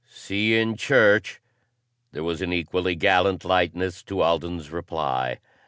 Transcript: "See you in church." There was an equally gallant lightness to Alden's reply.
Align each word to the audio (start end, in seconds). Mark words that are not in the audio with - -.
"See 0.09 0.53
you 0.53 0.57
in 0.57 0.77
church." 0.77 1.39
There 2.11 2.23
was 2.23 2.41
an 2.41 2.51
equally 2.51 2.95
gallant 2.95 3.45
lightness 3.45 4.01
to 4.05 4.23
Alden's 4.23 4.71
reply. 4.71 5.37